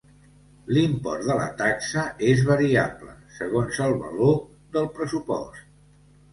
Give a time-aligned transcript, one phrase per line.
[0.77, 4.35] L'import de la taxa és variable, segons el valor
[4.79, 5.65] del pressupost.